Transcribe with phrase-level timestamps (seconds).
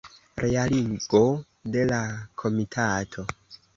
[0.43, 1.21] Realigo
[1.75, 1.99] de la
[2.45, 3.27] komitato.